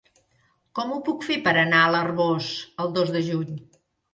Com 0.79 0.93
ho 0.95 0.97
puc 1.09 1.27
fer 1.27 1.37
per 1.49 1.53
anar 1.65 1.83
a 1.89 1.93
l'Arboç 1.97 2.51
el 2.87 2.93
dos 2.99 3.13
de 3.19 3.25
juny? 3.29 3.57